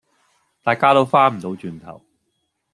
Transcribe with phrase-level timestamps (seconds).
[0.63, 2.01] 大家都翻唔到轉頭